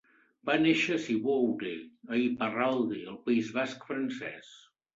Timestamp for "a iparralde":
2.15-2.99